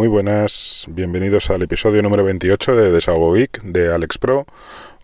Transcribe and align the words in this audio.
Muy 0.00 0.08
buenas, 0.08 0.86
bienvenidos 0.88 1.50
al 1.50 1.60
episodio 1.60 2.00
número 2.00 2.24
28 2.24 2.74
de 2.74 2.90
Desahogo 2.90 3.34
Geek 3.34 3.60
de 3.64 3.92
Alex 3.92 4.16
Pro. 4.16 4.46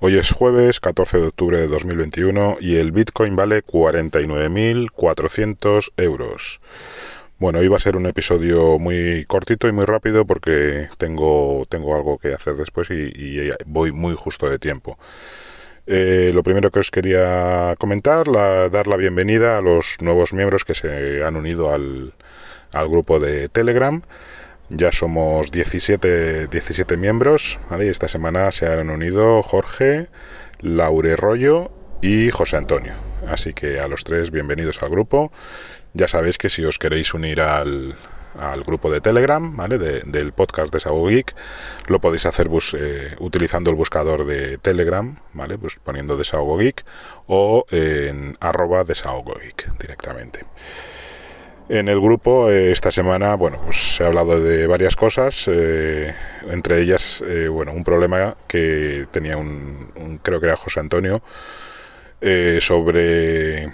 Hoy 0.00 0.16
es 0.16 0.32
jueves 0.32 0.80
14 0.80 1.18
de 1.18 1.26
octubre 1.26 1.58
de 1.58 1.68
2021 1.68 2.56
y 2.62 2.76
el 2.76 2.92
Bitcoin 2.92 3.36
vale 3.36 3.62
49.400 3.62 5.92
euros. 5.98 6.62
Bueno, 7.38 7.59
hoy 7.59 7.69
va 7.69 7.77
a 7.77 7.80
ser 7.80 7.96
un 7.96 8.06
episodio 8.06 8.78
muy 8.78 9.27
cortito 9.27 9.69
y 9.69 9.72
muy 9.72 9.84
rápido 9.84 10.24
porque 10.24 10.88
tengo, 10.97 11.66
tengo 11.69 11.94
algo 11.94 12.16
que 12.16 12.33
hacer 12.33 12.55
después 12.55 12.88
y, 12.88 13.50
voy 13.66 13.92
muy 13.92 14.14
justo 14.14 14.48
de 14.48 14.58
tiempo. 14.58 14.98
Eh, 15.86 16.30
lo 16.33 16.42
primero 16.42 16.70
que 16.70 16.80
os 16.80 16.91
quería 16.91 17.74
comentar, 17.78 18.24
dar 18.33 18.86
la 18.86 18.97
bienvenida 18.97 19.58
a 19.58 19.60
los 19.60 19.98
nuevos 20.00 20.33
miembros 20.33 20.64
que 20.64 20.74
se 20.74 21.22
han 21.22 21.36
unido 21.36 21.70
al, 21.70 22.14
al 22.72 22.88
grupo 22.88 23.20
de 23.20 23.50
Telegram. 23.50 24.02
Ya 24.69 24.91
somos 24.91 25.52
17, 25.52 26.48
17 26.48 26.97
miembros. 26.97 27.61
Y 27.79 27.84
esta 27.84 28.09
semana 28.09 28.51
se 28.51 28.66
han 28.66 28.91
unido 28.91 29.42
Jorge, 29.45 30.09
Laure 30.61 31.15
Rollo 31.15 31.70
y 32.02 32.30
José 32.30 32.56
Antonio. 32.56 32.95
Así 33.29 33.55
que 33.55 33.79
a 33.79 33.87
los 33.87 34.02
tres, 34.02 34.33
bienvenidos 34.33 34.83
al 34.83 34.91
grupo. 34.91 35.30
Ya 35.95 36.09
sabéis 36.09 36.37
que 36.37 36.51
si 36.51 36.65
os 36.65 36.79
queréis 36.79 37.15
unir 37.15 37.41
al, 37.41 37.97
al 38.39 38.64
grupo 38.64 38.91
de 38.91 39.00
Telegram, 39.00 39.56
¿vale? 39.56 39.78
del 39.78 40.33
podcast 40.33 40.75
de 40.75 41.08
Geek, 41.11 41.36
lo 41.86 42.01
podéis 42.01 42.27
hacer 42.27 42.48
eh, 42.77 43.14
utilizando 43.20 43.70
el 43.70 43.77
buscador 43.77 44.27
de 44.27 44.58
Telegram, 44.58 45.20
¿vale? 45.33 45.58
Pues 45.58 45.78
poniendo 45.83 46.17
Desahogo 46.17 46.58
Geek 46.58 46.84
o 47.27 47.67
en 47.70 48.36
Desahogo 48.84 49.34
Geek 49.41 49.78
directamente. 49.78 50.45
En 51.69 51.89
el 51.89 52.00
grupo 52.00 52.48
eh, 52.48 52.70
esta 52.70 52.92
semana, 52.92 53.34
bueno, 53.34 53.61
pues 53.64 53.97
se 53.97 54.05
ha 54.05 54.06
hablado 54.06 54.41
de 54.41 54.69
varias 54.69 54.95
cosas, 54.95 55.48
eh, 55.48 56.14
entre 56.48 56.81
ellas, 56.81 57.25
eh, 57.27 57.48
bueno, 57.48 57.73
un 57.73 57.83
problema 57.83 58.36
que 58.47 59.06
tenía 59.11 59.36
un, 59.36 60.20
creo 60.23 60.39
que 60.39 60.47
era 60.47 60.56
José 60.56 60.78
Antonio, 60.81 61.23
sobre 62.61 63.73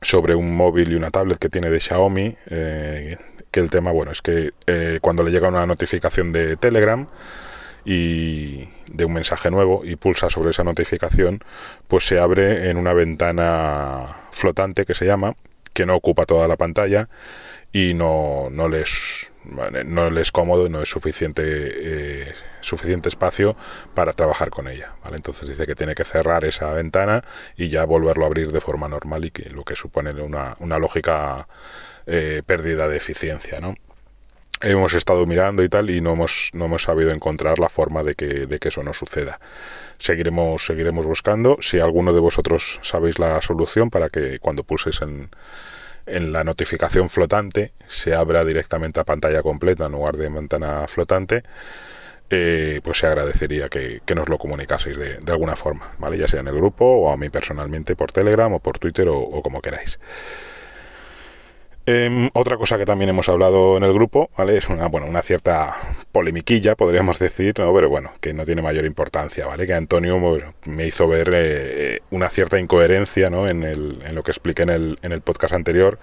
sobre 0.00 0.34
un 0.34 0.54
móvil 0.54 0.92
y 0.92 0.94
una 0.94 1.10
tablet 1.10 1.38
que 1.38 1.48
tiene 1.48 1.70
de 1.70 1.80
Xiaomi, 1.80 2.36
que 2.46 3.60
el 3.60 3.70
tema, 3.70 3.90
bueno, 3.90 4.12
es 4.12 4.22
que 4.22 4.52
cuando 5.00 5.22
le 5.22 5.30
llega 5.30 5.48
una 5.48 5.66
notificación 5.66 6.32
de 6.32 6.56
Telegram 6.56 7.08
y 7.84 8.68
de 8.92 9.04
un 9.04 9.12
mensaje 9.12 9.50
nuevo 9.50 9.82
y 9.84 9.96
pulsa 9.96 10.30
sobre 10.30 10.50
esa 10.50 10.62
notificación, 10.62 11.40
pues 11.88 12.06
se 12.06 12.20
abre 12.20 12.70
en 12.70 12.76
una 12.76 12.92
ventana 12.92 14.16
flotante 14.30 14.84
que 14.84 14.94
se 14.94 15.04
llama, 15.04 15.34
que 15.72 15.86
no 15.86 15.94
ocupa 15.94 16.26
toda 16.26 16.48
la 16.48 16.56
pantalla 16.56 17.08
y 17.72 17.94
no, 17.94 18.48
no 18.50 18.68
les 18.68 19.30
no 19.44 20.10
les 20.10 20.22
es 20.22 20.32
cómodo 20.32 20.66
y 20.66 20.70
no 20.70 20.82
es 20.82 20.90
suficiente 20.90 21.42
eh, 21.44 22.34
suficiente 22.60 23.08
espacio 23.08 23.56
para 23.94 24.12
trabajar 24.12 24.50
con 24.50 24.68
ella 24.68 24.96
¿vale? 25.02 25.16
entonces 25.16 25.48
dice 25.48 25.66
que 25.66 25.74
tiene 25.74 25.94
que 25.94 26.04
cerrar 26.04 26.44
esa 26.44 26.70
ventana 26.72 27.24
y 27.56 27.68
ya 27.70 27.84
volverlo 27.84 28.24
a 28.24 28.26
abrir 28.26 28.52
de 28.52 28.60
forma 28.60 28.88
normal 28.88 29.24
y 29.24 29.30
que 29.30 29.48
lo 29.48 29.64
que 29.64 29.74
supone 29.74 30.10
una, 30.10 30.56
una 30.58 30.78
lógica 30.78 31.48
eh, 32.06 32.42
pérdida 32.44 32.88
de 32.88 32.98
eficiencia 32.98 33.60
¿no? 33.60 33.74
Hemos 34.60 34.94
estado 34.94 35.26
mirando 35.26 35.62
y 35.62 35.68
tal 35.68 35.90
y 35.90 36.00
no 36.00 36.12
hemos 36.12 36.50
no 36.52 36.66
hemos 36.66 36.82
sabido 36.82 37.10
encontrar 37.10 37.58
la 37.58 37.68
forma 37.68 38.02
de 38.02 38.14
que, 38.14 38.46
de 38.46 38.58
que 38.58 38.68
eso 38.68 38.82
no 38.82 38.92
suceda 38.92 39.38
seguiremos 39.98 40.64
seguiremos 40.64 41.06
buscando 41.06 41.58
si 41.60 41.80
alguno 41.80 42.12
de 42.12 42.20
vosotros 42.20 42.80
sabéis 42.82 43.18
la 43.18 43.40
solución 43.42 43.90
para 43.90 44.08
que 44.08 44.38
cuando 44.38 44.64
pulses 44.64 45.00
en 45.02 45.30
en 46.08 46.32
la 46.32 46.44
notificación 46.44 47.08
flotante 47.08 47.72
se 47.86 48.14
abra 48.14 48.44
directamente 48.44 49.00
a 49.00 49.04
pantalla 49.04 49.42
completa 49.42 49.86
en 49.86 49.92
lugar 49.92 50.16
de 50.16 50.28
ventana 50.28 50.86
flotante, 50.88 51.42
eh, 52.30 52.80
pues 52.82 52.98
se 52.98 53.06
agradecería 53.06 53.68
que, 53.68 54.00
nos 54.14 54.28
lo 54.28 54.38
comunicaseis 54.38 54.98
de, 54.98 55.18
alguna 55.28 55.56
forma, 55.56 55.94
¿vale? 55.98 56.18
Ya 56.18 56.28
sea 56.28 56.40
en 56.40 56.48
el 56.48 56.54
grupo 56.54 56.84
o 56.84 57.12
a 57.12 57.16
mí 57.16 57.30
personalmente 57.30 57.96
por 57.96 58.12
Telegram 58.12 58.52
o 58.52 58.60
por 58.60 58.78
Twitter 58.78 59.08
o 59.08 59.42
como 59.42 59.60
queráis. 59.60 59.98
Em, 61.90 62.28
otra 62.34 62.58
cosa 62.58 62.76
que 62.76 62.84
también 62.84 63.08
hemos 63.08 63.30
hablado 63.30 63.78
en 63.78 63.82
el 63.82 63.94
grupo, 63.94 64.28
¿vale? 64.36 64.58
Es 64.58 64.68
una, 64.68 64.88
bueno, 64.88 65.06
una 65.06 65.22
cierta 65.22 65.74
polemiquilla, 66.12 66.76
podríamos 66.76 67.18
decir, 67.28 67.58
¿no? 67.58 67.72
pero 67.72 67.88
bueno, 67.88 68.12
que 68.20 68.34
no 68.34 68.44
tiene 68.44 68.60
mayor 68.60 68.84
importancia, 68.84 69.46
¿vale? 69.46 69.66
Que 69.66 69.72
Antonio 69.72 70.20
me 70.66 70.86
hizo 70.86 71.08
ver 71.08 71.30
eh, 71.32 72.00
una 72.10 72.28
cierta 72.28 72.60
incoherencia, 72.60 73.30
¿no? 73.30 73.48
En, 73.48 73.62
el, 73.62 74.02
en, 74.04 74.14
lo 74.14 74.22
que 74.22 74.32
expliqué 74.32 74.64
en 74.64 74.68
el, 74.68 74.98
en 75.00 75.12
el 75.12 75.22
podcast 75.22 75.54
anterior, 75.54 75.98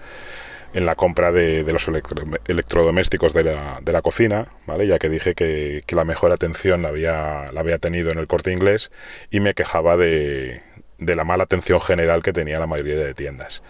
en 0.74 0.86
la 0.86 0.96
compra 0.96 1.30
de, 1.30 1.62
los 1.72 1.86
electrodomésticos 1.86 3.32
de 3.32 3.44
la, 3.44 3.78
de 3.80 3.92
la, 3.92 4.02
cocina, 4.02 4.48
¿vale? 4.66 4.88
Ya 4.88 4.98
que 4.98 5.08
dije 5.08 5.36
que, 5.36 5.84
que 5.86 5.94
la 5.94 6.04
mejor 6.04 6.32
atención 6.32 6.82
la 6.82 6.88
había, 6.88 7.52
la 7.52 7.60
había 7.60 7.78
tenido 7.78 8.10
en 8.10 8.18
el 8.18 8.26
corte 8.26 8.50
inglés 8.50 8.90
y 9.30 9.38
me 9.38 9.54
quejaba 9.54 9.96
de, 9.96 10.62
de 10.98 11.16
la 11.16 11.24
mala 11.24 11.44
atención 11.44 11.80
general 11.80 12.22
que 12.22 12.32
tenía 12.32 12.58
la 12.58 12.66
mayoría 12.66 12.96
de 12.96 13.14
tiendas. 13.14 13.62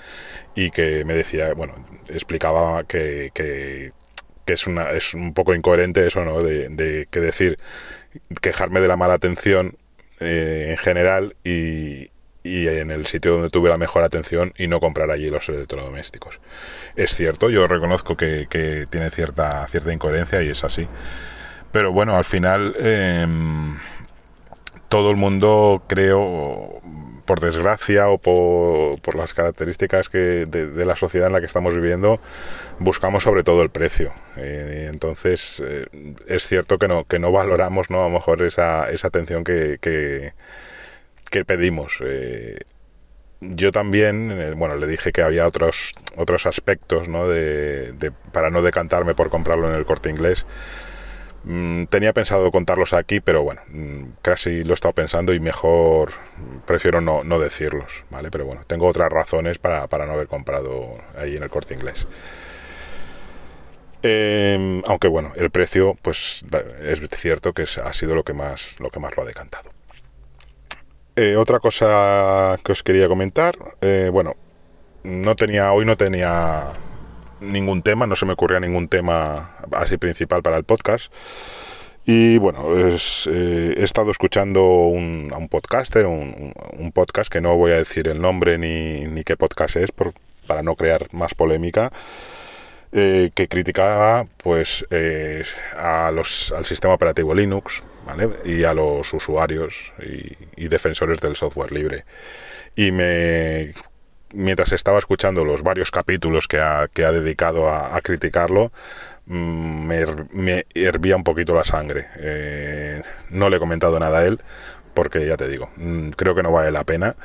Y 0.54 0.70
que 0.70 1.04
me 1.04 1.14
decía, 1.14 1.53
bueno, 1.54 1.75
explicaba 2.09 2.84
que, 2.84 3.31
que, 3.34 3.92
es, 4.47 4.66
una, 4.66 4.91
es 4.91 5.14
un 5.14 5.34
poco 5.34 5.54
incoherente 5.54 6.06
eso, 6.06 6.25
¿no? 6.25 6.42
De, 6.42 7.09
que 7.10 7.20
decir, 7.20 7.59
quejarme 8.41 8.81
de 8.81 8.88
la 8.88 8.97
mala 8.97 9.15
atención 9.15 9.76
eh, 10.20 10.69
en 10.70 10.76
general 10.78 11.36
y, 11.44 12.09
y 12.47 12.69
en 12.69 12.91
el 12.91 13.06
sitio 13.06 13.32
donde 13.34 13.50
tuve 13.50 13.69
la 13.69 13.76
mejor 13.76 14.04
atención 14.04 14.54
y 14.56 14.69
no 14.69 14.81
comprar 14.81 15.10
allí 15.10 15.28
los 15.28 15.48
electrodomésticos. 15.48 16.41
Es 16.94 17.15
cierto, 17.15 17.50
yo 17.50 17.66
reconozco 17.66 18.16
que, 18.16 18.47
que 18.48 18.86
tiene 18.88 19.10
cierta, 19.10 19.66
cierta 19.69 19.92
incoherencia 19.92 20.42
y 20.42 20.48
es 20.48 20.65
así. 20.65 20.88
Pero 21.72 21.92
bueno, 21.92 22.16
al 22.16 22.25
final 22.25 22.75
em, 22.78 23.76
todo 24.88 25.10
el 25.10 25.16
mundo 25.16 25.82
creo 25.88 26.81
por 27.26 27.41
desgracia 27.41 28.09
o 28.09 28.19
por, 28.19 29.16
las 29.16 29.34
características 29.34 30.09
que 30.09 30.47
de, 30.47 30.87
la 30.87 30.97
sociedad 30.97 31.26
en 31.26 31.32
la 31.32 31.41
que 31.41 31.47
estamos 31.47 31.75
viviendo, 31.75 32.20
buscamos 32.78 33.25
sobre 33.25 33.42
todo 33.42 33.62
el 33.62 33.70
precio. 33.70 34.14
Eh, 34.37 34.88
entonces, 34.91 35.62
eh, 35.66 35.86
es 36.26 36.47
cierto 36.47 36.78
que 36.78 36.88
no, 36.88 37.04
que 37.04 37.19
no 37.19 37.32
valoramos 37.32 37.91
¿no? 37.91 38.00
a 38.00 38.09
lo 38.09 38.10
mejor 38.10 38.42
esa, 38.42 38.91
esa 38.91 39.09
atención 39.09 39.44
que, 39.44 39.78
que, 39.81 40.32
pedimos. 41.44 41.98
Eh, 42.00 42.59
yo 43.41 43.70
también, 43.70 44.54
bueno, 44.56 44.76
le 44.76 44.86
dije 44.86 45.12
que 45.12 45.22
había 45.22 45.47
otros, 45.47 45.92
otros 46.16 46.47
aspectos 46.47 47.09
¿no? 47.09 47.28
de, 47.28 48.12
para 48.32 48.50
no 48.50 48.62
decantarme 48.62 49.15
por 49.15 49.28
comprarlo 49.28 49.69
en 49.69 49.75
el 49.75 49.84
corte 49.84 50.09
inglés 50.09 50.47
tenía 51.89 52.12
pensado 52.12 52.51
contarlos 52.51 52.93
aquí, 52.93 53.21
pero 53.21 53.43
bueno, 53.43 53.61
mm, 53.69 54.05
casi 54.21 54.65
lo 54.65 54.73
he 54.73 54.75
estado 54.75 54.95
pensando 54.95 55.33
y 55.33 55.39
mejor 55.39 56.12
prefiero 56.67 57.01
no, 57.01 57.39
decirlos, 57.39 58.05
¿vale? 58.11 58.31
Pero 58.31 58.47
bueno, 58.47 58.62
tengo 58.67 58.87
otras 58.89 59.12
razones 59.12 59.59
para, 59.59 59.87
no 60.07 60.12
haber 60.12 60.27
comprado 60.27 60.99
ahí 61.17 61.37
en 61.37 61.45
el 61.45 61.51
corte 61.51 61.75
inglés. 61.75 62.09
Em, 64.03 64.83
aunque 64.87 65.09
bueno, 65.09 65.33
el 65.37 65.51
precio, 65.51 65.97
pues 66.03 66.45
es 66.83 67.01
cierto 67.17 67.53
que 67.53 67.63
ha 67.63 67.93
sido 67.93 68.15
lo 68.15 68.25
que 68.25 68.34
más, 68.34 68.78
lo 68.81 68.91
que 68.91 68.99
más 68.99 69.17
lo 69.17 69.23
ha 69.23 69.27
decantado. 69.27 69.71
Eh, 71.15 71.37
otra 71.37 71.61
cosa 71.61 72.59
que 72.65 72.73
os 72.73 72.83
quería 72.83 73.09
comentar, 73.09 73.57
eh, 73.81 74.11
bueno, 74.13 74.34
no 75.05 75.37
tenía, 75.37 75.72
hoy 75.72 75.87
no 75.87 75.97
tenía 75.97 76.72
ningún 77.41 77.83
tema, 77.83 78.06
no 78.06 78.16
se 78.16 78.27
me 78.27 78.33
ocurría 78.33 78.60
ningún 78.60 78.88
tema 78.88 79.56
así 79.72 79.97
principal 79.97 80.42
para 80.42 80.56
el 80.56 80.65
podcast. 80.65 81.12
Y 82.09 82.38
bueno, 82.38 82.68
eh, 82.77 83.74
he 83.77 83.83
estado 83.83 84.12
escuchando 84.12 84.62
un, 84.65 85.30
a 85.34 85.38
un 85.38 85.48
podcaster, 85.48 86.06
un, 86.06 86.53
podcast 86.94 87.30
que 87.30 87.41
no 87.41 87.56
voy 87.56 87.72
a 87.72 87.77
decir 87.77 88.06
el 88.06 88.21
nombre 88.21 88.59
ni, 88.59 89.24
qué 89.24 89.36
podcast 89.36 89.74
es 89.74 89.91
por, 89.91 90.15
para 90.47 90.62
no 90.62 90.77
crear 90.77 91.09
más 91.12 91.34
polémica, 91.34 91.91
eh, 92.92 93.30
que 93.34 93.48
criticaba 93.48 94.27
pues 94.36 94.86
eh, 94.91 95.44
a 95.77 96.12
los, 96.12 96.53
al 96.53 96.65
sistema 96.65 96.94
operativo 96.94 97.34
Linux 97.34 97.82
y 98.44 98.62
a 98.62 98.72
los 98.72 99.12
usuarios 99.12 99.92
y 100.56 100.68
defensores 100.68 101.21
del 101.21 101.34
software 101.34 101.72
libre. 101.72 102.04
Y 102.77 102.92
me 102.92 103.72
mientras 104.36 104.72
estaba 104.72 104.98
escuchando 104.98 105.44
los 105.44 105.62
varios 105.62 105.91
capítulos 105.91 106.47
que 106.47 106.60
ha, 106.60 106.88
que 106.92 107.04
ha 107.04 107.12
dedicado 107.12 107.71
a, 107.71 107.98
criticarlo, 108.03 108.71
mm, 109.27 109.86
me, 110.33 110.66
hervía 110.74 111.16
un 111.16 111.24
poquito 111.24 111.54
la 111.54 111.65
sangre. 111.65 112.06
Eh, 112.18 113.03
no 113.30 113.48
le 113.48 113.56
he 113.56 113.60
comentado 113.60 113.98
nada 113.98 114.18
a 114.18 114.27
él, 114.27 114.41
porque 114.94 115.27
ya 115.27 115.36
te 115.36 115.48
digo, 115.48 115.71
mm, 115.77 116.10
creo 116.10 116.34
que 116.34 116.42
no 116.42 116.53
vale 116.53 116.71
la 116.71 116.84
pena. 116.84 117.16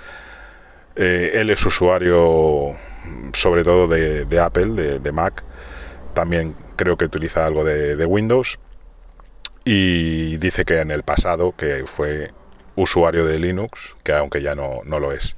Eh, 0.95 1.31
él 1.35 1.49
es 1.49 1.65
usuario 1.65 2.77
sobre 3.33 3.63
todo 3.63 3.87
de, 3.87 4.39
Apple, 4.39 4.99
de, 4.99 5.11
Mac. 5.11 5.43
También 6.13 6.55
creo 6.75 6.97
que 6.97 7.05
utiliza 7.05 7.45
algo 7.45 7.63
de, 7.63 7.95
de 7.95 8.05
Windows. 8.05 8.59
Y 9.63 10.37
dice 10.37 10.65
que 10.65 10.79
en 10.79 10.91
el 10.91 11.03
pasado, 11.03 11.55
que 11.55 11.83
fue 11.85 12.31
usuario 12.75 13.25
de 13.25 13.39
Linux, 13.39 13.95
que 14.03 14.13
aunque 14.13 14.41
ya 14.41 14.55
no, 14.55 14.81
no 14.85 14.99
lo 14.99 15.11
es 15.11 15.35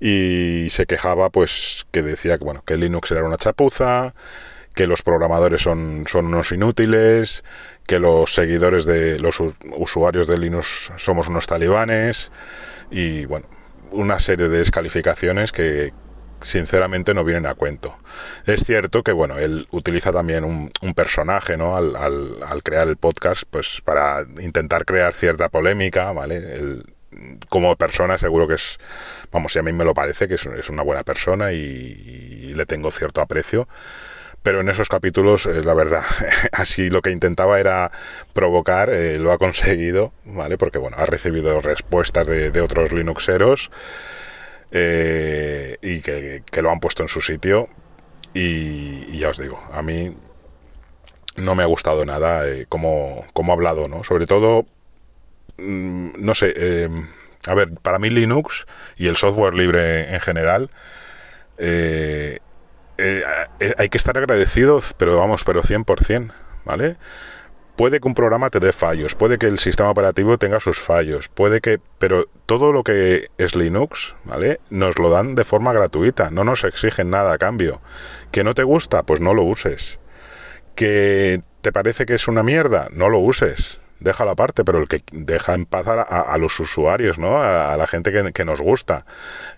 y 0.00 0.68
se 0.70 0.86
quejaba 0.86 1.30
pues 1.30 1.86
que 1.90 2.02
decía 2.02 2.38
que 2.38 2.44
bueno 2.44 2.62
que 2.64 2.76
Linux 2.76 3.10
era 3.10 3.24
una 3.24 3.36
chapuza 3.36 4.14
que 4.76 4.86
los 4.86 5.02
programadores 5.02 5.62
son, 5.62 6.04
son 6.06 6.26
unos 6.26 6.52
inútiles, 6.52 7.44
que 7.86 7.98
los 7.98 8.34
seguidores 8.34 8.84
de 8.84 9.18
los 9.18 9.40
usuarios 9.74 10.28
de 10.28 10.36
Linux 10.36 10.92
somos 10.96 11.28
unos 11.28 11.46
talibanes 11.46 12.30
y 12.90 13.24
bueno, 13.24 13.48
una 13.90 14.20
serie 14.20 14.48
de 14.48 14.58
descalificaciones 14.58 15.50
que 15.50 15.94
sinceramente 16.42 17.14
no 17.14 17.24
vienen 17.24 17.46
a 17.46 17.54
cuento. 17.54 17.96
Es 18.44 18.64
cierto 18.64 19.02
que 19.02 19.12
bueno, 19.12 19.38
él 19.38 19.66
utiliza 19.70 20.12
también 20.12 20.44
un, 20.44 20.70
personaje, 20.94 21.56
¿no? 21.56 21.74
Al, 21.74 21.96
al, 21.96 22.62
crear 22.62 22.86
el 22.86 22.98
podcast, 22.98 23.44
pues 23.50 23.80
para 23.82 24.26
intentar 24.40 24.84
crear 24.84 25.14
cierta 25.14 25.48
polémica, 25.48 26.12
¿vale? 26.12 26.84
Como 27.48 27.76
persona 27.76 28.18
seguro 28.18 28.48
que 28.48 28.54
es, 28.54 28.78
vamos, 29.32 29.52
si 29.52 29.58
a 29.58 29.62
mí 29.62 29.72
me 29.72 29.84
lo 29.84 29.94
parece, 29.94 30.28
que 30.28 30.34
es, 30.34 30.70
una 30.70 30.82
buena 30.82 31.02
persona 31.02 31.52
y 31.52 32.52
le 32.54 32.66
tengo 32.66 32.90
cierto 32.90 33.20
aprecio 33.20 33.68
pero 34.46 34.60
en 34.60 34.68
esos 34.68 34.88
capítulos, 34.88 35.46
eh, 35.46 35.64
la 35.64 35.74
verdad, 35.74 36.04
así 36.52 36.88
lo 36.88 37.02
que 37.02 37.10
intentaba 37.10 37.58
era 37.58 37.90
provocar, 38.32 38.90
eh, 38.90 39.18
lo 39.18 39.32
ha 39.32 39.38
conseguido, 39.38 40.12
¿vale? 40.24 40.56
Porque, 40.56 40.78
bueno, 40.78 40.96
ha 41.00 41.04
recibido 41.04 41.60
respuestas 41.60 42.28
de, 42.28 42.60
otros 42.60 42.92
Linuxeros 42.92 43.72
eh, 44.70 45.78
y 45.82 46.00
que, 46.00 46.44
lo 46.62 46.70
han 46.70 46.78
puesto 46.78 47.02
en 47.02 47.08
su 47.08 47.20
sitio. 47.20 47.68
Y, 48.34 49.18
ya 49.18 49.30
os 49.30 49.38
digo, 49.40 49.60
a 49.72 49.82
mí 49.82 50.16
no 51.34 51.56
me 51.56 51.64
ha 51.64 51.66
gustado 51.66 52.06
nada 52.06 52.44
cómo, 52.68 53.26
ha 53.34 53.52
hablado, 53.52 53.88
¿no? 53.88 54.04
Sobre 54.04 54.26
todo, 54.28 54.64
no 55.58 56.34
sé, 56.34 56.88
a 57.46 57.54
ver, 57.54 57.72
para 57.80 57.98
mí 57.98 58.10
Linux 58.10 58.66
y 58.96 59.06
el 59.06 59.16
software 59.16 59.54
libre 59.54 60.12
en 60.14 60.20
general 60.20 60.70
eh, 61.58 62.40
eh, 62.98 63.22
hay 63.78 63.88
que 63.88 63.98
estar 63.98 64.16
agradecidos, 64.16 64.94
pero 64.96 65.16
vamos, 65.16 65.44
pero 65.44 65.62
100%, 65.62 66.32
¿vale? 66.64 66.96
Puede 67.76 68.00
que 68.00 68.08
un 68.08 68.14
programa 68.14 68.48
te 68.48 68.58
dé 68.58 68.72
fallos, 68.72 69.14
puede 69.14 69.36
que 69.38 69.46
el 69.46 69.58
sistema 69.58 69.90
operativo 69.90 70.38
tenga 70.38 70.60
sus 70.60 70.80
fallos, 70.80 71.28
puede 71.28 71.60
que, 71.60 71.78
pero 71.98 72.26
todo 72.46 72.72
lo 72.72 72.82
que 72.82 73.28
es 73.36 73.54
Linux, 73.54 74.16
¿vale? 74.24 74.60
Nos 74.70 74.98
lo 74.98 75.10
dan 75.10 75.34
de 75.34 75.44
forma 75.44 75.74
gratuita, 75.74 76.30
no 76.30 76.42
nos 76.42 76.64
exigen 76.64 77.10
nada 77.10 77.34
a 77.34 77.38
cambio. 77.38 77.82
¿Que 78.32 78.44
no 78.44 78.54
te 78.54 78.62
gusta? 78.62 79.02
Pues 79.02 79.20
no 79.20 79.34
lo 79.34 79.42
uses. 79.42 80.00
¿Que 80.74 81.42
te 81.60 81.70
parece 81.70 82.06
que 82.06 82.14
es 82.14 82.28
una 82.28 82.42
mierda? 82.42 82.88
No 82.92 83.10
lo 83.10 83.18
uses 83.18 83.80
déjalo 84.06 84.30
aparte, 84.30 84.64
pero 84.64 84.78
el 84.78 84.88
que 84.88 85.02
deja 85.12 85.54
en 85.54 85.66
paz 85.66 85.86
a, 85.88 86.38
los 86.38 86.58
usuarios, 86.60 87.18
¿no? 87.18 87.42
A, 87.42 87.76
la 87.76 87.86
gente 87.86 88.12
que, 88.32 88.44
nos 88.44 88.60
gusta. 88.60 89.04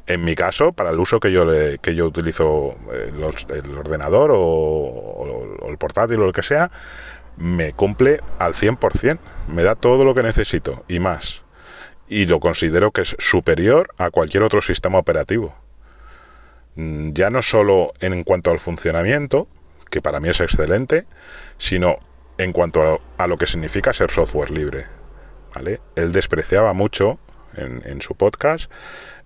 En 0.06 0.24
mi 0.24 0.34
caso, 0.34 0.72
para 0.72 0.90
el 0.90 0.98
uso 0.98 1.20
que 1.20 1.30
yo 1.30 1.44
le, 1.44 1.78
que 1.78 1.94
yo 1.94 2.06
utilizo 2.06 2.74
eh, 2.92 3.12
el 3.50 3.78
ordenador 3.78 4.30
o, 4.34 5.68
el 5.68 5.78
portátil 5.78 6.20
o 6.20 6.26
lo 6.26 6.32
que 6.32 6.42
sea, 6.42 6.70
me 7.36 7.72
cumple 7.72 8.20
al 8.38 8.54
100%, 8.54 9.18
me 9.48 9.62
da 9.62 9.74
todo 9.74 10.04
lo 10.04 10.14
que 10.14 10.22
necesito 10.22 10.84
y 10.88 10.98
más. 10.98 11.42
Y 12.08 12.24
lo 12.24 12.40
considero 12.40 12.90
que 12.90 13.02
es 13.02 13.14
superior 13.18 13.90
a 13.98 14.10
cualquier 14.10 14.42
otro 14.42 14.62
sistema 14.62 14.98
operativo. 14.98 15.54
Mm, 16.74 17.12
ya 17.12 17.28
no 17.28 17.42
solo 17.42 17.92
en 18.00 18.24
cuanto 18.24 18.50
al 18.50 18.58
funcionamiento, 18.58 19.46
que 19.90 20.00
para 20.00 20.20
mí 20.20 20.30
es 20.30 20.40
excelente, 20.40 21.04
sino 21.58 21.98
en 22.38 22.52
cuanto 22.52 23.02
a, 23.18 23.26
lo 23.26 23.36
que 23.36 23.46
significa 23.46 23.92
ser 23.92 24.10
software 24.10 24.50
libre. 24.50 24.86
¿vale? 25.54 25.80
Él 25.96 26.12
despreciaba 26.12 26.72
mucho 26.72 27.18
en, 27.56 28.00
su 28.00 28.14
podcast 28.14 28.70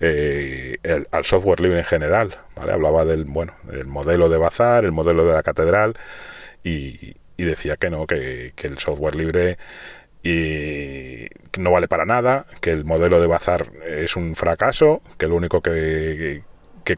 eh, 0.01 0.79
al 1.11 1.25
software 1.25 1.61
libre 1.61 1.81
en 1.81 1.85
general. 1.85 2.39
Hablaba 2.57 3.05
del, 3.05 3.25
bueno, 3.25 3.55
del 3.65 3.87
modelo 3.87 4.31
de 4.31 4.39
Bazar, 4.39 4.85
el 4.85 4.93
modelo 4.93 5.27
de 5.27 5.35
la 5.35 5.43
catedral 5.43 5.95
y, 6.65 7.15
decía 7.37 7.77
que 7.77 7.91
no, 7.91 8.07
que, 8.07 8.55
el 8.57 8.79
software 8.79 9.17
libre 9.17 9.59
y 10.23 11.27
no 11.59 11.73
vale 11.73 11.89
para 11.89 12.05
nada, 12.05 12.47
que 12.61 12.71
el 12.71 12.85
modelo 12.85 13.21
de 13.21 13.27
Bazar 13.27 13.73
es 13.85 14.15
un 14.15 14.37
fracaso, 14.37 15.03
que 15.19 15.27
lo 15.27 15.35
único 15.35 15.61
que, 15.61 16.43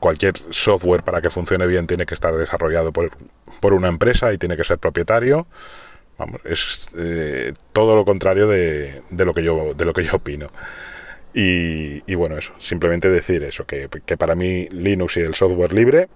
cualquier 0.00 0.34
software 0.50 1.02
para 1.02 1.22
que 1.22 1.30
funcione 1.30 1.66
bien 1.66 1.86
tiene 1.86 2.04
que 2.04 2.14
estar 2.14 2.34
desarrollado 2.34 2.92
por 2.92 3.72
una 3.72 3.88
empresa 3.88 4.32
y 4.34 4.38
tiene 4.38 4.56
que 4.56 4.64
ser 4.64 4.78
propietario. 4.78 5.46
Vamos, 6.16 6.40
es 6.44 6.90
eh, 6.96 7.54
todo 7.72 7.96
lo 7.96 8.04
contrario 8.04 8.46
de, 8.46 9.02
lo 9.10 9.34
que 9.34 9.42
yo, 9.42 9.74
de 9.74 9.84
lo 9.84 9.92
que 9.92 10.04
yo 10.04 10.16
opino. 10.16 10.50
Y, 11.36 12.14
bueno, 12.14 12.38
eso, 12.38 12.54
simplemente 12.58 13.10
decir 13.10 13.42
eso, 13.42 13.66
que, 13.66 13.88
para 13.88 14.36
mí 14.36 14.68
Linux 14.70 15.16
y 15.16 15.20
el 15.20 15.34
software 15.34 15.72
libre 15.72 16.08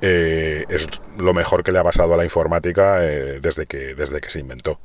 eh, 0.00 0.64
es 0.68 0.88
lo 1.16 1.32
mejor 1.34 1.62
que 1.62 1.70
le 1.70 1.78
ha 1.78 1.84
pasado 1.84 2.14
a 2.14 2.16
la 2.16 2.24
informática 2.24 3.04
eh, 3.04 3.38
desde, 3.40 3.66
que, 3.66 3.94
desde 3.94 4.20
que 4.20 4.30
se 4.30 4.40
inventó. 4.40 4.80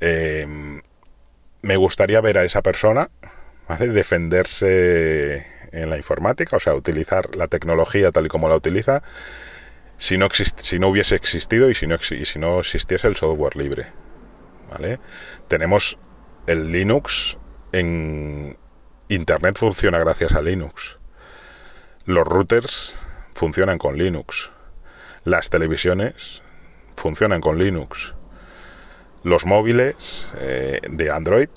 Em, 0.00 0.80
me 1.62 1.76
gustaría 1.76 2.20
ver 2.20 2.38
a 2.38 2.44
esa 2.44 2.62
persona 2.62 3.10
defenderse 3.80 5.46
en 5.72 5.90
la 5.90 5.96
informática, 5.96 6.56
o 6.56 6.60
sea, 6.60 6.74
utilizar 6.74 7.34
la 7.34 7.48
tecnología 7.48 8.12
tal 8.12 8.26
y 8.26 8.28
como 8.28 8.48
la 8.48 8.54
utiliza 8.54 9.02
si 9.96 10.18
no, 10.18 10.28
si 10.30 10.78
no 10.78 10.88
hubiese 10.88 11.14
existido 11.14 11.70
y 11.70 11.74
si 11.74 11.86
no, 11.86 11.98
si 11.98 12.38
no 12.38 12.60
existiese 12.60 13.06
el 13.08 13.16
software 13.16 13.56
libre. 13.56 13.92
¿vale? 14.70 14.98
Tenemos 15.48 15.98
el 16.46 16.72
Linux 16.72 17.38
en 17.72 18.56
Internet 19.08 19.58
funciona 19.58 19.98
gracias 19.98 20.32
a 20.32 20.42
Linux. 20.42 20.98
Los 22.04 22.26
routers 22.26 22.94
funcionan 23.34 23.78
con 23.78 23.96
Linux. 23.96 24.50
Las 25.24 25.50
televisiones 25.50 26.42
funcionan 26.96 27.40
con 27.40 27.58
Linux. 27.58 28.14
Los 29.22 29.46
móviles 29.46 30.28
eh, 30.38 30.80
de 30.88 31.10
Android 31.10 31.48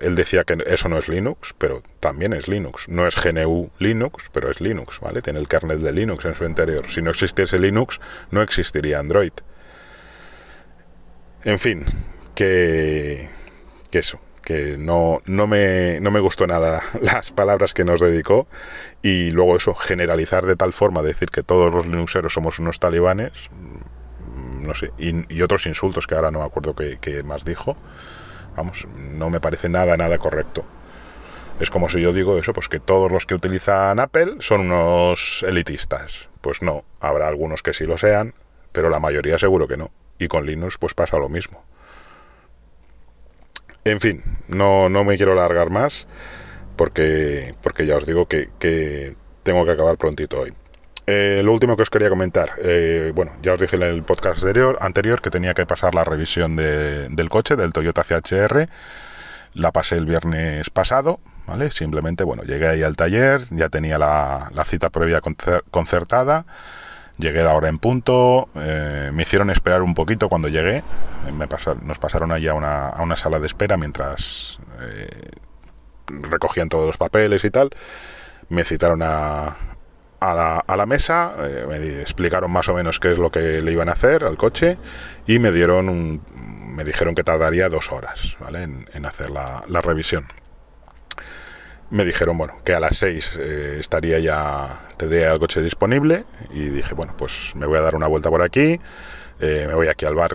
él 0.00 0.14
decía 0.14 0.44
que 0.44 0.56
eso 0.66 0.88
no 0.88 0.98
es 0.98 1.08
Linux, 1.08 1.54
pero 1.58 1.82
también 2.00 2.32
es 2.32 2.48
Linux. 2.48 2.88
No 2.88 3.06
es 3.06 3.16
GNU 3.16 3.70
Linux, 3.78 4.30
pero 4.32 4.50
es 4.50 4.60
Linux, 4.60 5.00
¿vale? 5.00 5.22
Tiene 5.22 5.38
el 5.38 5.48
kernel 5.48 5.82
de 5.82 5.92
Linux 5.92 6.24
en 6.24 6.34
su 6.34 6.44
interior. 6.44 6.88
Si 6.88 7.02
no 7.02 7.10
existiese 7.10 7.58
Linux, 7.58 8.00
no 8.30 8.42
existiría 8.42 8.98
Android. 8.98 9.32
En 11.44 11.58
fin, 11.58 11.84
que, 12.34 13.28
que 13.90 13.98
eso, 13.98 14.20
que 14.42 14.76
no, 14.78 15.20
no, 15.26 15.46
me, 15.46 16.00
no 16.00 16.10
me 16.10 16.20
gustó 16.20 16.46
nada 16.46 16.82
las 17.00 17.30
palabras 17.30 17.74
que 17.74 17.84
nos 17.84 18.00
dedicó 18.00 18.48
y 19.02 19.30
luego 19.30 19.56
eso, 19.56 19.74
generalizar 19.74 20.46
de 20.46 20.56
tal 20.56 20.72
forma, 20.72 21.02
decir 21.02 21.28
que 21.30 21.42
todos 21.42 21.72
los 21.72 21.86
Linuxeros 21.86 22.32
somos 22.32 22.58
unos 22.58 22.80
talibanes, 22.80 23.32
mm, 23.50 24.66
no 24.66 24.74
sé, 24.74 24.92
y, 24.98 25.42
otros 25.42 25.66
insultos 25.66 26.06
que 26.06 26.14
ahora 26.14 26.30
no 26.30 26.40
me 26.40 26.46
acuerdo 26.46 26.74
qué 26.74 27.22
más 27.24 27.44
dijo. 27.44 27.76
Vamos, 28.58 28.88
no 28.96 29.30
me 29.30 29.40
parece 29.40 29.68
nada, 29.68 29.96
nada 29.96 30.18
correcto. 30.18 30.64
Es 31.60 31.70
como 31.70 31.88
si 31.88 32.00
yo 32.00 32.12
digo 32.12 32.36
eso, 32.38 32.52
pues 32.52 32.68
que 32.68 32.80
todos 32.80 33.08
los 33.08 33.24
que 33.24 33.36
utilizan 33.36 34.00
Apple 34.00 34.38
son 34.40 34.62
unos 34.62 35.44
elitistas. 35.46 36.28
Pues 36.40 36.60
no, 36.60 36.82
habrá 36.98 37.28
algunos 37.28 37.62
que 37.62 37.72
sí 37.72 37.86
lo 37.86 37.98
sean, 37.98 38.34
pero 38.72 38.90
la 38.90 38.98
mayoría 38.98 39.38
seguro 39.38 39.68
que 39.68 39.76
no. 39.76 39.92
Y 40.18 40.26
con 40.26 40.44
Linux 40.44 40.76
pues 40.76 40.92
pasa 40.94 41.18
lo 41.18 41.28
mismo. 41.28 41.62
En 43.84 44.00
fin, 44.00 44.24
no, 44.48 44.88
no 44.88 45.04
me 45.04 45.16
quiero 45.16 45.34
alargar 45.34 45.70
más 45.70 46.08
porque, 46.74 47.54
porque 47.62 47.86
ya 47.86 47.96
os 47.96 48.06
digo 48.06 48.26
que, 48.26 48.50
que 48.58 49.14
tengo 49.44 49.64
que 49.64 49.70
acabar 49.70 49.98
prontito 49.98 50.40
hoy. 50.40 50.52
Eh, 51.10 51.40
lo 51.42 51.54
último 51.54 51.74
que 51.74 51.84
os 51.84 51.88
quería 51.88 52.10
comentar, 52.10 52.50
eh, 52.62 53.12
bueno, 53.14 53.32
ya 53.40 53.54
os 53.54 53.60
dije 53.60 53.76
en 53.76 53.82
el 53.82 54.02
podcast 54.02 54.42
anterior, 54.42 54.76
anterior 54.82 55.22
que 55.22 55.30
tenía 55.30 55.54
que 55.54 55.64
pasar 55.64 55.94
la 55.94 56.04
revisión 56.04 56.54
del 56.54 57.28
coche, 57.30 57.56
del 57.56 57.72
Toyota 57.72 58.04
CHR. 58.04 58.68
La 59.54 59.72
pasé 59.72 59.96
el 59.96 60.04
viernes 60.04 60.68
pasado, 60.68 61.18
¿vale? 61.46 61.70
Simplemente, 61.70 62.24
bueno, 62.24 62.42
llegué 62.42 62.68
ahí 62.68 62.82
al 62.82 62.94
taller, 62.94 63.40
ya 63.52 63.70
tenía 63.70 63.96
la, 63.96 64.50
cita 64.66 64.90
previa 64.90 65.22
concertada, 65.70 66.44
llegué 67.16 67.40
a 67.40 67.44
la 67.44 67.54
hora 67.54 67.70
en 67.70 67.78
punto, 67.78 68.50
eh, 68.56 69.10
me 69.14 69.22
hicieron 69.22 69.48
esperar 69.48 69.80
un 69.80 69.94
poquito 69.94 70.28
cuando 70.28 70.48
llegué, 70.48 70.84
nos 71.84 71.98
pasaron 71.98 72.32
allá 72.32 72.50
a 72.50 72.54
una, 72.54 72.88
a 72.90 73.02
una 73.02 73.16
sala 73.16 73.40
de 73.40 73.46
espera 73.46 73.78
mientras 73.78 74.60
recogían 76.06 76.68
todos 76.68 76.86
los 76.86 76.98
papeles 76.98 77.46
y 77.46 77.50
tal. 77.50 77.70
Me 78.50 78.64
citaron 78.64 79.02
a, 79.02 79.56
a 80.20 80.76
la, 80.76 80.86
mesa, 80.86 81.34
eh, 81.38 81.64
me 81.68 82.00
explicaron 82.00 82.50
más 82.50 82.68
o 82.68 82.74
menos 82.74 82.98
qué 82.98 83.12
es 83.12 83.18
lo 83.18 83.30
que 83.30 83.62
le 83.62 83.72
iban 83.72 83.88
a 83.88 83.92
hacer 83.92 84.24
al 84.24 84.36
coche 84.36 84.78
y 85.26 85.38
me 85.38 85.52
dieron 85.52 85.88
un, 85.88 86.22
me 86.74 86.84
dijeron 86.84 87.14
que 87.14 87.24
tardaría 87.24 87.68
dos 87.68 87.92
horas 87.92 88.36
¿vale? 88.40 88.62
en, 88.62 89.06
hacer 89.06 89.30
la, 89.30 89.62
revisión. 89.82 90.26
Me 91.90 92.04
dijeron, 92.04 92.36
bueno, 92.36 92.54
que 92.64 92.74
a 92.74 92.80
las 92.80 92.98
seis 92.98 93.36
eh, 93.38 93.76
estaría 93.80 94.18
ya, 94.18 94.86
tendría 94.96 95.32
el 95.32 95.38
coche 95.38 95.62
disponible 95.62 96.24
y 96.50 96.68
dije, 96.68 96.94
bueno, 96.94 97.14
pues 97.16 97.52
me 97.54 97.66
voy 97.66 97.78
a 97.78 97.80
dar 97.80 97.94
una 97.94 98.06
vuelta 98.06 98.28
por 98.28 98.42
aquí, 98.42 98.78
eh, 99.40 99.64
me 99.66 99.74
voy 99.74 99.88
aquí 99.88 100.04
al 100.04 100.14
bar, 100.14 100.32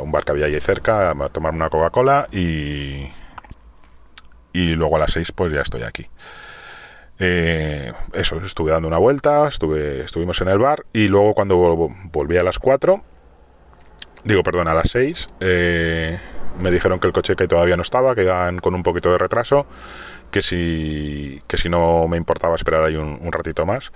un 0.00 0.12
bar 0.12 0.24
que 0.24 0.32
había 0.32 0.46
ahí 0.46 0.60
cerca, 0.60 1.10
a 1.10 1.28
tomar 1.30 1.54
una 1.54 1.70
Coca-Cola 1.70 2.28
y, 2.30 3.12
y 4.52 4.74
luego 4.74 4.96
a 4.96 5.00
las 5.00 5.12
seis 5.12 5.32
pues 5.32 5.52
ya 5.52 5.62
estoy 5.62 5.82
aquí. 5.82 6.08
Eh, 7.24 7.92
eso, 8.14 8.40
estuve 8.44 8.72
dando 8.72 8.88
una 8.88 8.98
vuelta, 8.98 9.46
estuve, 9.46 10.00
estuvimos 10.00 10.40
en 10.40 10.48
el 10.48 10.58
bar 10.58 10.84
y 10.92 11.06
luego 11.06 11.34
cuando 11.34 11.56
volví 12.10 12.36
a 12.36 12.42
las 12.42 12.58
4, 12.58 13.00
digo, 14.24 14.42
perdón, 14.42 14.66
a 14.66 14.74
las 14.74 14.90
6, 14.90 15.28
eh, 15.38 16.18
me 16.58 16.72
dijeron 16.72 16.98
que 16.98 17.06
el 17.06 17.12
coche 17.12 17.36
que 17.36 17.46
todavía 17.46 17.76
no 17.76 17.82
estaba, 17.82 18.16
que 18.16 18.24
iban 18.24 18.58
con 18.58 18.74
un 18.74 18.82
poquito 18.82 19.12
de 19.12 19.18
retraso, 19.18 19.68
que 20.32 20.42
si, 20.42 21.40
que 21.46 21.58
si 21.58 21.68
no 21.68 22.08
me 22.08 22.16
importaba 22.16 22.56
esperar 22.56 22.82
ahí 22.82 22.96
un, 22.96 23.20
un 23.22 23.30
ratito 23.30 23.66
más 23.66 23.92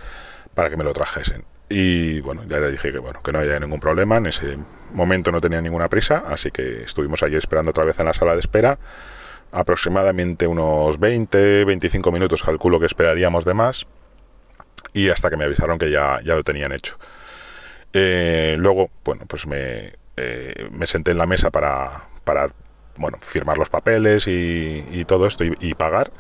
para 0.54 0.70
que 0.70 0.76
me 0.76 0.84
lo 0.84 0.92
trajesen. 0.92 1.44
Y 1.68 2.20
bueno, 2.20 2.44
ya 2.48 2.60
le 2.60 2.70
dije 2.70 2.92
que 2.92 2.98
bueno, 2.98 3.24
que 3.24 3.32
no 3.32 3.40
había 3.40 3.58
ningún 3.58 3.80
problema, 3.80 4.18
en 4.18 4.26
ese 4.26 4.56
momento 4.92 5.32
no 5.32 5.40
tenía 5.40 5.60
ninguna 5.60 5.88
prisa, 5.88 6.22
así 6.28 6.52
que 6.52 6.84
estuvimos 6.84 7.24
allí 7.24 7.34
esperando 7.34 7.70
otra 7.70 7.82
vez 7.82 7.98
en 7.98 8.06
la 8.06 8.14
sala 8.14 8.34
de 8.34 8.40
espera, 8.40 8.78
aproximadamente 9.52 10.46
unos 10.46 10.98
20, 10.98 11.64
25 11.64 12.12
minutos 12.12 12.42
calculo 12.42 12.80
que 12.80 12.86
esperaríamos 12.86 13.44
de 13.44 13.54
más, 13.54 13.86
y 14.92 15.08
hasta 15.10 15.30
que 15.30 15.36
me 15.36 15.44
avisaron 15.44 15.78
que 15.78 15.90
ya, 15.90 16.20
ya 16.24 16.34
lo 16.34 16.42
tenían 16.42 16.72
hecho. 16.72 16.98
Eh, 17.92 18.56
luego, 18.58 18.90
bueno, 19.04 19.24
pues 19.26 19.46
me, 19.46 19.94
eh, 20.16 20.68
me 20.70 20.86
senté 20.86 21.12
en 21.12 21.18
la 21.18 21.26
mesa 21.26 21.50
para, 21.50 22.08
para 22.24 22.48
bueno, 22.96 23.18
firmar 23.20 23.58
los 23.58 23.68
papeles 23.68 24.26
y, 24.26 25.04
todo 25.06 25.26
esto 25.26 25.44
y, 25.44 25.74
pagar. 25.74 26.12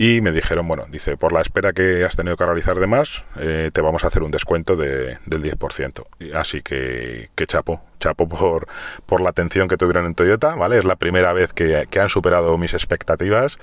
Y 0.00 0.22
me 0.22 0.32
dijeron, 0.32 0.66
bueno, 0.66 0.86
dice, 0.90 1.18
por 1.18 1.30
la 1.30 1.42
espera 1.42 1.74
que 1.74 2.06
has 2.06 2.16
tenido 2.16 2.34
que 2.34 2.46
realizar 2.46 2.78
de 2.78 2.86
más, 2.86 3.22
eh, 3.38 3.68
te 3.70 3.82
vamos 3.82 4.02
a 4.02 4.06
hacer 4.06 4.22
un 4.22 4.30
descuento 4.30 4.74
de, 4.74 5.18
del 5.26 5.42
10%. 5.42 6.06
Así 6.34 6.62
que, 6.62 7.28
que 7.34 7.46
chapo, 7.46 7.82
chapo 7.98 8.26
por, 8.26 8.66
por 9.04 9.20
la 9.20 9.28
atención 9.28 9.68
que 9.68 9.76
tuvieron 9.76 10.06
en 10.06 10.14
Toyota, 10.14 10.54
¿vale? 10.54 10.78
Es 10.78 10.86
la 10.86 10.96
primera 10.96 11.34
vez 11.34 11.52
que, 11.52 11.86
han 12.00 12.08
superado 12.08 12.56
mis 12.56 12.72
expectativas. 12.72 13.58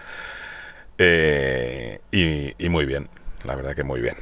Eh, 1.00 2.02
y, 2.12 2.70
muy 2.70 2.86
bien, 2.86 3.10
la 3.44 3.56
verdad 3.56 3.76
que 3.76 3.84
muy 3.84 4.00
bien. 4.00 4.18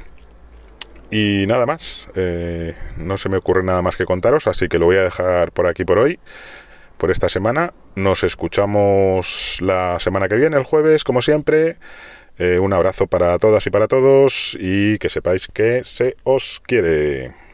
Y 1.10 1.44
nada 1.46 1.66
más, 1.66 2.08
eh, 2.14 2.74
no 2.96 3.18
se 3.18 3.28
me 3.28 3.36
ocurre 3.36 3.62
nada 3.62 3.82
más 3.82 3.96
que 3.96 4.06
contaros, 4.06 4.46
así 4.46 4.68
que 4.68 4.78
lo 4.78 4.86
voy 4.86 4.96
a 4.96 5.02
dejar 5.02 5.52
por 5.52 5.66
aquí 5.66 5.84
por 5.84 5.98
hoy 5.98 6.18
por 6.96 7.10
esta 7.10 7.28
semana. 7.28 7.72
Nos 7.94 8.24
escuchamos 8.24 9.58
la 9.60 9.98
semana 10.00 10.28
que 10.28 10.36
viene, 10.36 10.56
el 10.56 10.64
jueves, 10.64 11.04
como 11.04 11.22
siempre. 11.22 11.76
Eh, 12.38 12.58
un 12.58 12.72
abrazo 12.72 13.06
para 13.06 13.38
todas 13.38 13.66
y 13.66 13.70
para 13.70 13.88
todos 13.88 14.56
y 14.60 14.98
que 14.98 15.08
sepáis 15.08 15.48
que 15.48 15.84
se 15.84 16.16
os 16.24 16.60
quiere. 16.66 17.45